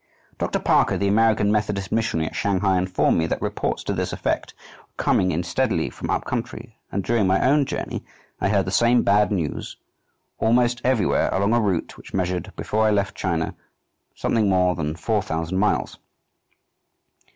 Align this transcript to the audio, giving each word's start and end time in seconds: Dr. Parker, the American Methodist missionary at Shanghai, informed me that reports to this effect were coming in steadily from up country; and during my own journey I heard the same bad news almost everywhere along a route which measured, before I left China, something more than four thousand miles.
Dr. 0.39 0.57
Parker, 0.57 0.97
the 0.97 1.07
American 1.07 1.51
Methodist 1.51 1.91
missionary 1.91 2.25
at 2.25 2.35
Shanghai, 2.35 2.79
informed 2.79 3.19
me 3.19 3.27
that 3.27 3.39
reports 3.39 3.83
to 3.83 3.93
this 3.93 4.11
effect 4.11 4.55
were 4.79 4.87
coming 4.97 5.31
in 5.31 5.43
steadily 5.43 5.91
from 5.91 6.09
up 6.09 6.25
country; 6.25 6.75
and 6.91 7.03
during 7.03 7.27
my 7.27 7.39
own 7.45 7.65
journey 7.67 8.03
I 8.39 8.49
heard 8.49 8.65
the 8.65 8.71
same 8.71 9.03
bad 9.03 9.31
news 9.31 9.77
almost 10.39 10.81
everywhere 10.83 11.29
along 11.31 11.53
a 11.53 11.59
route 11.61 11.97
which 11.97 12.15
measured, 12.15 12.51
before 12.55 12.87
I 12.87 12.89
left 12.89 13.13
China, 13.13 13.53
something 14.15 14.49
more 14.49 14.73
than 14.73 14.95
four 14.95 15.21
thousand 15.21 15.59
miles. 15.59 15.99